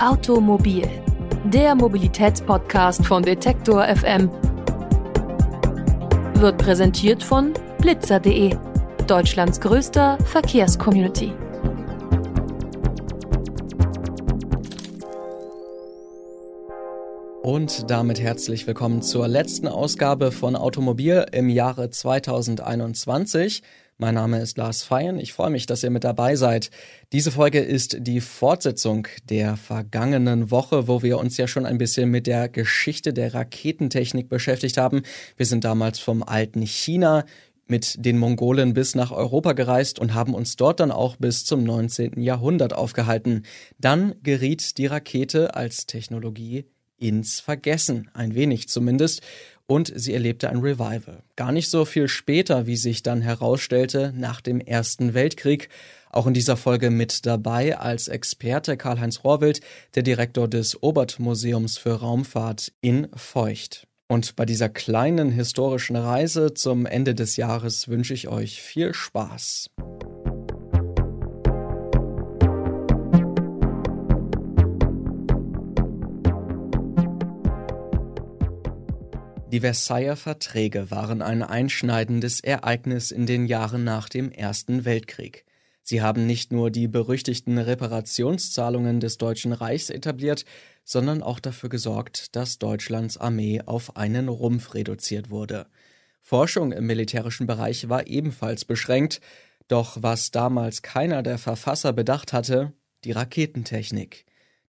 [0.00, 0.88] Automobil,
[1.44, 4.30] der Mobilitätspodcast von Detektor FM,
[6.36, 7.52] wird präsentiert von
[7.82, 8.56] blitzer.de,
[9.06, 11.34] Deutschlands größter Verkehrscommunity.
[17.42, 23.62] Und damit herzlich willkommen zur letzten Ausgabe von Automobil im Jahre 2021.
[24.00, 25.20] Mein Name ist Lars Feyen.
[25.20, 26.70] Ich freue mich, dass ihr mit dabei seid.
[27.12, 32.10] Diese Folge ist die Fortsetzung der vergangenen Woche, wo wir uns ja schon ein bisschen
[32.10, 35.02] mit der Geschichte der Raketentechnik beschäftigt haben.
[35.36, 37.26] Wir sind damals vom alten China
[37.66, 41.62] mit den Mongolen bis nach Europa gereist und haben uns dort dann auch bis zum
[41.62, 42.22] 19.
[42.22, 43.44] Jahrhundert aufgehalten.
[43.78, 46.64] Dann geriet die Rakete als Technologie
[46.96, 49.20] ins Vergessen, ein wenig zumindest
[49.70, 51.22] und sie erlebte ein Revival.
[51.36, 55.68] Gar nicht so viel später, wie sich dann herausstellte, nach dem Ersten Weltkrieg.
[56.10, 59.60] Auch in dieser Folge mit dabei als Experte Karl-Heinz Rohrwild,
[59.94, 63.86] der Direktor des Obert-Museums für Raumfahrt in Feucht.
[64.08, 69.70] Und bei dieser kleinen historischen Reise zum Ende des Jahres wünsche ich euch viel Spaß.
[79.52, 85.44] Die Versailler Verträge waren ein einschneidendes Ereignis in den Jahren nach dem Ersten Weltkrieg.
[85.82, 90.44] Sie haben nicht nur die berüchtigten Reparationszahlungen des Deutschen Reichs etabliert,
[90.84, 95.66] sondern auch dafür gesorgt, dass Deutschlands Armee auf einen Rumpf reduziert wurde.
[96.22, 99.20] Forschung im militärischen Bereich war ebenfalls beschränkt,
[99.66, 104.26] doch was damals keiner der Verfasser bedacht hatte, die Raketentechnik.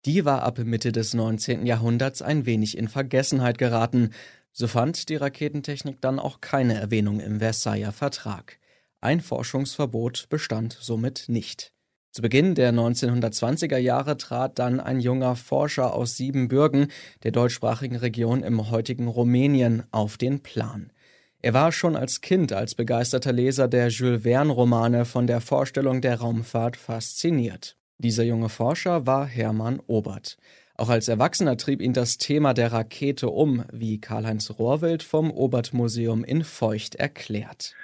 [0.07, 1.67] Die war ab Mitte des 19.
[1.67, 4.15] Jahrhunderts ein wenig in Vergessenheit geraten,
[4.61, 8.59] so fand die Raketentechnik dann auch keine Erwähnung im Versailler Vertrag.
[9.01, 11.73] Ein Forschungsverbot bestand somit nicht.
[12.11, 16.89] Zu Beginn der 1920er Jahre trat dann ein junger Forscher aus Siebenbürgen,
[17.23, 20.93] der deutschsprachigen Region im heutigen Rumänien, auf den Plan.
[21.41, 26.21] Er war schon als Kind als begeisterter Leser der Jules Verne-Romane von der Vorstellung der
[26.21, 27.79] Raumfahrt fasziniert.
[27.97, 30.37] Dieser junge Forscher war Hermann Obert.
[30.81, 36.25] Auch als Erwachsener trieb ihn das Thema der Rakete um, wie Karl-Heinz Rohrwild vom Obert-Museum
[36.25, 37.75] in Feucht erklärt.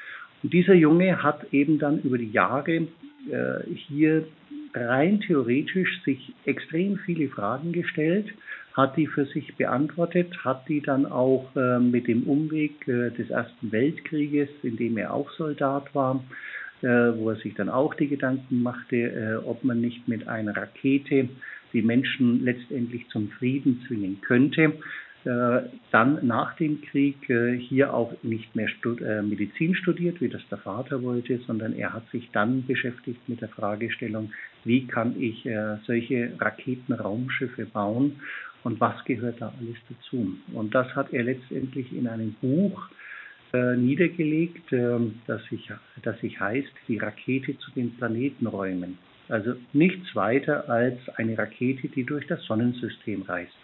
[0.43, 2.87] Und dieser Junge hat eben dann über die Jahre äh,
[3.75, 4.27] hier
[4.73, 8.29] rein theoretisch sich extrem viele Fragen gestellt,
[8.73, 13.29] hat die für sich beantwortet, hat die dann auch äh, mit dem Umweg äh, des
[13.29, 16.25] Ersten Weltkrieges, in dem er auch Soldat war,
[16.81, 20.57] äh, wo er sich dann auch die Gedanken machte, äh, ob man nicht mit einer
[20.57, 21.29] Rakete
[21.77, 24.73] die Menschen letztendlich zum Frieden zwingen könnte.
[25.27, 30.41] Äh, dann nach dem Krieg äh, hier auch nicht mehr äh, Medizin studiert, wie das
[30.51, 34.33] der Vater wollte, sondern er hat sich dann beschäftigt mit der Fragestellung,
[34.65, 35.49] wie kann ich
[35.87, 38.21] solche Raketenraumschiffe bauen
[38.65, 40.37] und was gehört da alles dazu.
[40.53, 42.89] Und das hat er letztendlich in einem Buch
[43.53, 44.73] niedergelegt,
[45.29, 45.71] das sich,
[46.03, 48.99] das sich heißt, die Rakete zu den Planetenräumen.
[49.29, 53.57] Also nichts weiter als eine Rakete, die durch das Sonnensystem reist.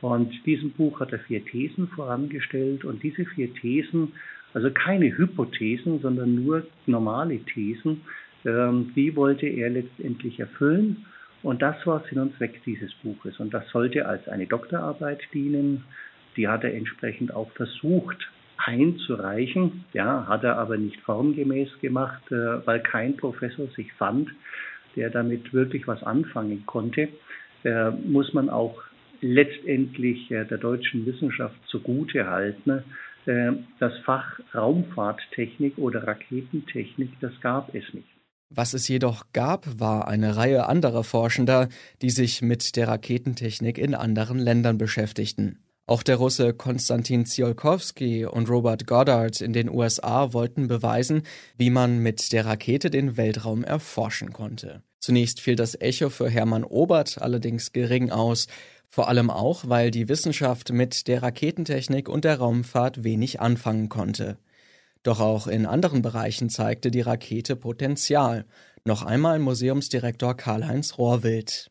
[0.00, 4.12] Und diesem Buch hat er vier Thesen vorangestellt und diese vier Thesen,
[4.54, 8.02] also keine Hypothesen, sondern nur normale Thesen,
[8.44, 11.04] ähm, die wollte er letztendlich erfüllen.
[11.42, 13.38] Und das war Sinn und Zweck dieses Buches.
[13.40, 15.84] Und das sollte als eine Doktorarbeit dienen.
[16.36, 18.28] Die hat er entsprechend auch versucht
[18.58, 19.84] einzureichen.
[19.92, 24.28] Ja, hat er aber nicht formgemäß gemacht, äh, weil kein Professor sich fand,
[24.96, 27.08] der damit wirklich was anfangen konnte,
[27.64, 28.82] äh, muss man auch
[29.20, 32.82] letztendlich äh, der deutschen Wissenschaft zugute halten.
[33.78, 38.08] Das Fach Raumfahrttechnik oder Raketentechnik, das gab es nicht.
[38.48, 41.68] Was es jedoch gab, war eine Reihe anderer Forschender,
[42.00, 45.58] die sich mit der Raketentechnik in anderen Ländern beschäftigten.
[45.88, 51.22] Auch der Russe Konstantin Tsiolkovsky und Robert Goddard in den USA wollten beweisen,
[51.56, 54.82] wie man mit der Rakete den Weltraum erforschen konnte.
[55.00, 58.48] Zunächst fiel das Echo für Hermann Obert allerdings gering aus,
[58.90, 64.36] vor allem auch, weil die Wissenschaft mit der Raketentechnik und der Raumfahrt wenig anfangen konnte.
[65.02, 68.44] Doch auch in anderen Bereichen zeigte die Rakete Potenzial.
[68.84, 71.70] Noch einmal Museumsdirektor Karl-Heinz Rohrwild.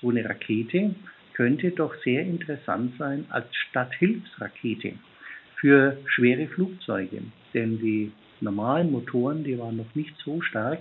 [0.00, 0.96] So eine Rakete
[1.34, 4.94] könnte doch sehr interessant sein als Stadthilfsrakete
[5.56, 7.22] für schwere Flugzeuge.
[7.54, 10.80] Denn die normalen Motoren, die waren noch nicht so stark.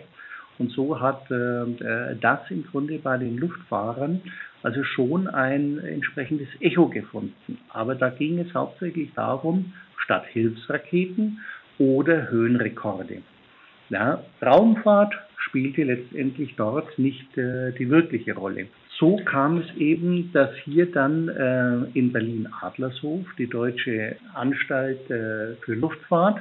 [0.58, 4.22] Und so hat äh, äh, das im Grunde bei den Luftfahrern
[4.64, 7.58] also schon ein entsprechendes Echo gefunden.
[7.70, 11.40] Aber da ging es hauptsächlich darum, Stadthilfsraketen
[11.80, 13.22] oder Höhenrekorde.
[13.90, 18.68] Ja, Raumfahrt spielte letztendlich dort nicht äh, die wirkliche Rolle.
[19.02, 25.74] So kam es eben, dass hier dann äh, in Berlin-Adlershof die Deutsche Anstalt äh, für
[25.74, 26.40] Luftfahrt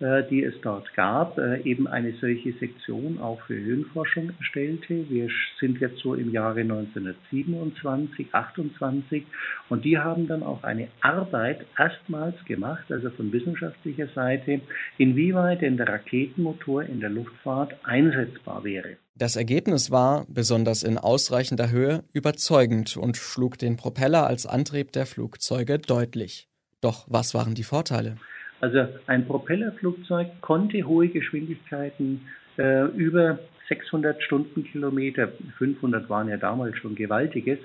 [0.00, 5.08] die es dort gab, äh, eben eine solche Sektion auch für Höhenforschung erstellte.
[5.08, 5.28] Wir
[5.58, 9.24] sind jetzt so im Jahre 1927, 28
[9.68, 14.60] und die haben dann auch eine Arbeit erstmals gemacht, also von wissenschaftlicher Seite,
[14.98, 18.96] inwieweit denn der Raketenmotor in der Luftfahrt einsetzbar wäre.
[19.14, 25.06] Das Ergebnis war, besonders in ausreichender Höhe, überzeugend und schlug den Propeller als Antrieb der
[25.06, 26.48] Flugzeuge deutlich.
[26.82, 28.16] Doch was waren die Vorteile?
[28.60, 32.22] Also ein Propellerflugzeug konnte hohe Geschwindigkeiten
[32.58, 33.38] äh, über
[33.68, 37.58] 600 Stundenkilometer, 500 waren ja damals schon gewaltiges,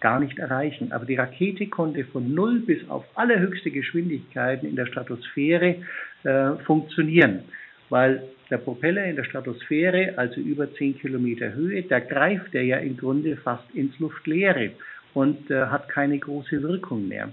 [0.00, 0.92] gar nicht erreichen.
[0.92, 5.76] Aber die Rakete konnte von null bis auf allerhöchste Geschwindigkeiten in der Stratosphäre
[6.24, 7.44] äh, funktionieren,
[7.88, 12.76] weil der Propeller in der Stratosphäre, also über 10 Kilometer Höhe, da greift er ja
[12.78, 14.72] im Grunde fast ins Luftleere
[15.14, 17.30] und äh, hat keine große Wirkung mehr.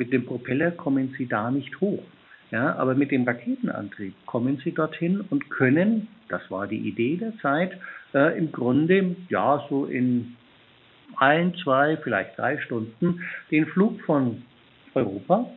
[0.00, 2.02] Mit dem Propeller kommen Sie da nicht hoch.
[2.50, 7.36] Ja, aber mit dem Raketenantrieb kommen Sie dorthin und können, das war die Idee der
[7.42, 7.78] Zeit,
[8.14, 10.36] äh, im Grunde ja so in
[11.16, 13.20] ein, zwei, vielleicht drei Stunden
[13.50, 14.42] den Flug von
[14.94, 15.50] Europa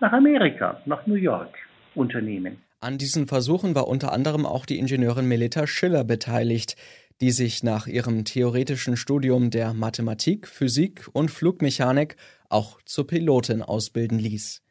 [0.00, 1.58] nach Amerika, nach New York
[1.94, 2.56] unternehmen.
[2.80, 6.76] An diesen Versuchen war unter anderem auch die Ingenieurin Melita Schiller beteiligt,
[7.20, 12.16] die sich nach ihrem theoretischen Studium der Mathematik, Physik und Flugmechanik
[12.48, 14.62] auch zur Pilotin ausbilden ließ.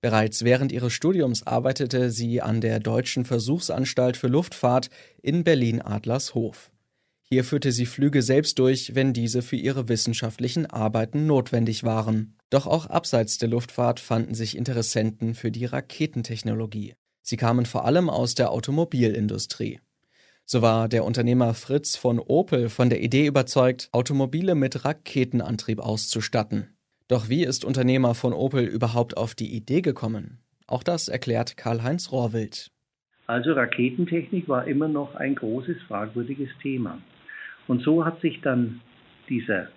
[0.00, 4.88] Bereits während ihres Studiums arbeitete sie an der Deutschen Versuchsanstalt für Luftfahrt
[5.20, 6.70] in Berlin-Adlershof.
[7.22, 12.36] Hier führte sie Flüge selbst durch, wenn diese für ihre wissenschaftlichen Arbeiten notwendig waren.
[12.48, 16.94] Doch auch abseits der Luftfahrt fanden sich Interessenten für die Raketentechnologie.
[17.22, 19.78] Sie kamen vor allem aus der Automobilindustrie.
[20.52, 26.74] So war der Unternehmer Fritz von Opel von der Idee überzeugt, Automobile mit Raketenantrieb auszustatten.
[27.06, 30.40] Doch wie ist Unternehmer von Opel überhaupt auf die Idee gekommen?
[30.66, 32.72] Auch das erklärt Karl-Heinz Rohrwild.
[33.28, 36.98] Also Raketentechnik war immer noch ein großes, fragwürdiges Thema.
[37.68, 38.80] Und so hat sich dann
[39.28, 39.68] dieser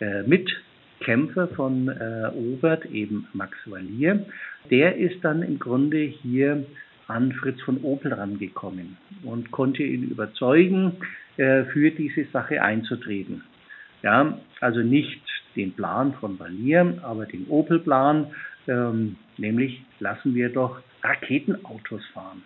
[0.00, 4.26] äh, Mitkämpfer von äh, Obert, eben Max Valier,
[4.72, 6.66] der ist dann im Grunde hier
[7.08, 10.96] an Fritz von Opel rangekommen und konnte ihn überzeugen,
[11.36, 13.42] äh, für diese Sache einzutreten.
[14.02, 15.22] Ja, also nicht
[15.54, 18.26] den Plan von Valier, aber den Opel-Plan,
[18.68, 22.42] ähm, nämlich lassen wir doch Raketenautos fahren.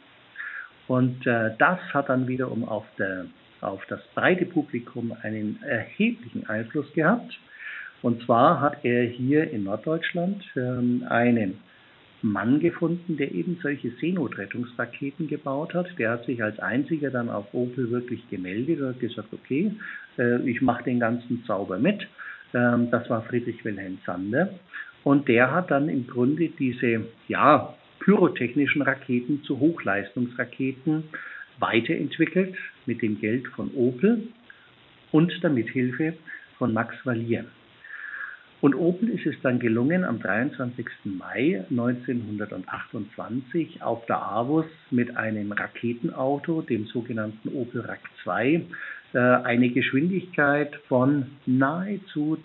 [0.86, 3.26] Und äh, das hat dann wiederum auf, der,
[3.60, 7.38] auf das breite Publikum einen erheblichen Einfluss gehabt.
[8.02, 11.58] Und zwar hat er hier in Norddeutschland ähm, einen
[12.22, 15.86] Mann gefunden, der eben solche Seenotrettungsraketen gebaut hat.
[15.98, 19.72] Der hat sich als einziger dann auf Opel wirklich gemeldet und hat gesagt, okay,
[20.18, 22.06] äh, ich mache den ganzen Zauber mit.
[22.54, 24.50] Ähm, das war Friedrich Wilhelm Sander.
[25.02, 31.04] Und der hat dann im Grunde diese, ja, pyrotechnischen Raketen zu Hochleistungsraketen
[31.58, 32.56] weiterentwickelt
[32.86, 34.28] mit dem Geld von Opel
[35.12, 36.14] und der Mithilfe
[36.58, 37.44] von Max Valier.
[38.60, 40.86] Und Opel ist es dann gelungen, am 23.
[41.04, 48.66] Mai 1928 auf der Avus mit einem Raketenauto, dem sogenannten Opel Rack 2,
[49.12, 52.38] äh, eine Geschwindigkeit von nahezu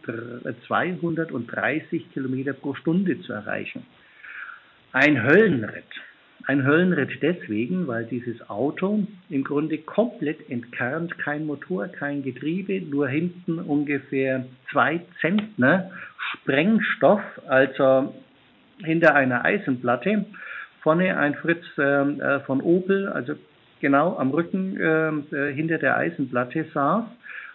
[0.68, 3.86] 230 Kilometer pro Stunde zu erreichen.
[4.94, 5.84] Ein Höllenritt.
[6.48, 13.08] Ein Höllenritt deswegen, weil dieses Auto im Grunde komplett entkernt, kein Motor, kein Getriebe, nur
[13.08, 18.14] hinten ungefähr zwei Zentner Sprengstoff, also
[18.84, 20.26] hinter einer Eisenplatte.
[20.82, 23.34] Vorne ein Fritz ähm, äh, von Opel, also
[23.82, 27.06] genau am Rücken ähm, äh, hinter der Eisenplatte saß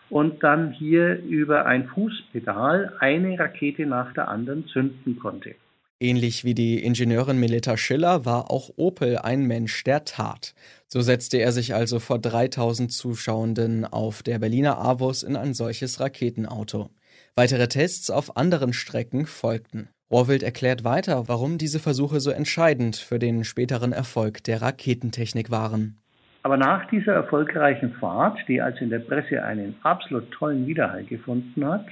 [0.09, 5.55] und dann hier über ein Fußpedal eine Rakete nach der anderen zünden konnte.
[6.03, 10.55] Ähnlich wie die Ingenieurin Melita Schiller war auch Opel ein Mensch der Tat.
[10.89, 16.01] So setzte er sich also vor 3000 Zuschauenden auf der Berliner Avus in ein solches
[16.01, 16.89] Raketenauto.
[17.37, 19.91] Weitere Tests auf anderen Strecken folgten.
[20.11, 26.01] Rohrwild erklärt weiter, warum diese Versuche so entscheidend für den späteren Erfolg der Raketentechnik waren.
[26.43, 31.63] Aber nach dieser erfolgreichen Fahrt, die also in der Presse einen absolut tollen Widerhall gefunden
[31.67, 31.85] hat,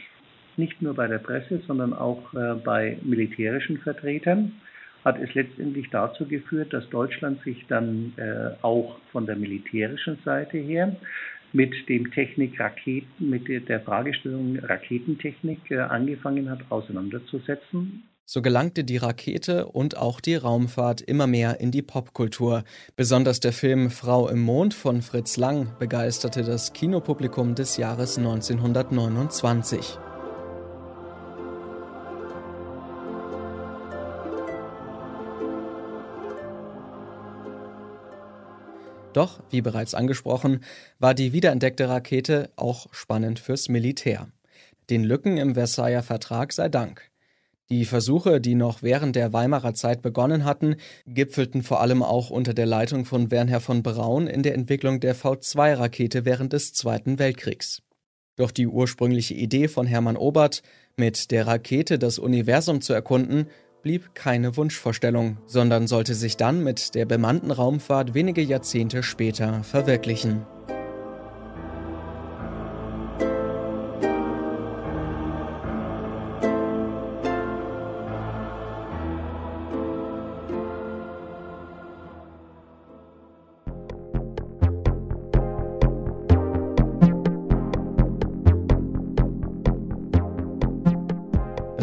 [0.58, 4.52] nicht nur bei der Presse, sondern auch äh, bei militärischen Vertretern,
[5.04, 10.58] hat es letztendlich dazu geführt, dass Deutschland sich dann äh, auch von der militärischen Seite
[10.58, 10.96] her
[11.52, 18.02] mit dem Technik Raketen, mit der Fragestellung Raketentechnik äh, angefangen hat, auseinanderzusetzen.
[18.30, 22.62] So gelangte die Rakete und auch die Raumfahrt immer mehr in die Popkultur.
[22.94, 29.98] Besonders der Film Frau im Mond von Fritz Lang begeisterte das Kinopublikum des Jahres 1929.
[39.18, 40.60] Doch, wie bereits angesprochen,
[41.00, 44.28] war die wiederentdeckte Rakete auch spannend fürs Militär.
[44.90, 47.10] Den Lücken im Versailler Vertrag sei Dank.
[47.68, 52.54] Die Versuche, die noch während der Weimarer Zeit begonnen hatten, gipfelten vor allem auch unter
[52.54, 57.82] der Leitung von Wernher von Braun in der Entwicklung der V2-Rakete während des Zweiten Weltkriegs.
[58.36, 60.62] Doch die ursprüngliche Idee von Hermann Obert,
[60.96, 63.48] mit der Rakete das Universum zu erkunden,
[63.82, 70.46] blieb keine Wunschvorstellung, sondern sollte sich dann mit der bemannten Raumfahrt wenige Jahrzehnte später verwirklichen.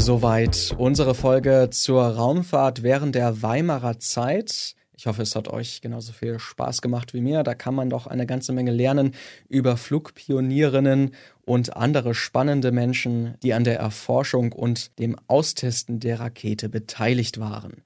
[0.05, 4.75] Soweit unsere Folge zur Raumfahrt während der Weimarer Zeit.
[4.95, 7.41] Ich hoffe, es hat euch genauso viel Spaß gemacht wie mir.
[7.41, 9.15] Da kann man doch eine ganze Menge lernen
[9.49, 16.69] über Flugpionierinnen und andere spannende Menschen, die an der Erforschung und dem Austesten der Rakete
[16.69, 17.81] beteiligt waren.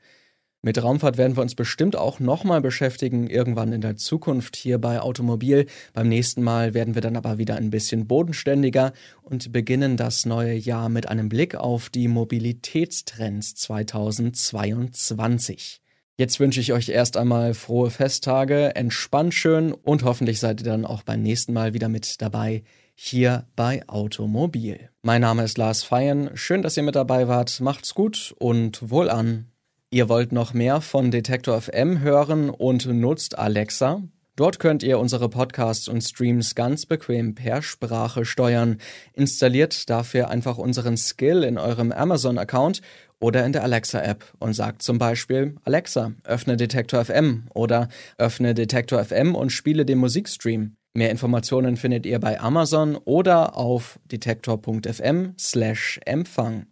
[0.62, 5.00] Mit Raumfahrt werden wir uns bestimmt auch nochmal beschäftigen, irgendwann in der Zukunft hier bei
[5.00, 5.68] Automobil.
[5.94, 10.54] Beim nächsten Mal werden wir dann aber wieder ein bisschen bodenständiger und beginnen das neue
[10.54, 15.82] Jahr mit einem Blick auf die Mobilitätstrends 2022.
[16.18, 20.84] Jetzt wünsche ich euch erst einmal frohe Festtage, entspannt schön und hoffentlich seid ihr dann
[20.84, 22.64] auch beim nächsten Mal wieder mit dabei
[22.96, 24.90] hier bei Automobil.
[25.04, 29.10] Mein Name ist Lars Feyen, schön, dass ihr mit dabei wart, macht's gut und wohl
[29.10, 29.46] an.
[29.92, 34.04] Ihr wollt noch mehr von Detektor FM hören und nutzt Alexa?
[34.36, 38.78] Dort könnt ihr unsere Podcasts und Streams ganz bequem per Sprache steuern.
[39.14, 42.82] Installiert dafür einfach unseren Skill in eurem Amazon-Account
[43.20, 49.04] oder in der Alexa-App und sagt zum Beispiel Alexa, öffne Detektor FM oder öffne Detektor
[49.04, 50.76] FM und spiele den Musikstream.
[50.94, 56.68] Mehr Informationen findet ihr bei Amazon oder auf detektor.fm slash Empfang.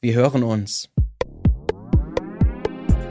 [0.00, 0.88] Wir hören uns.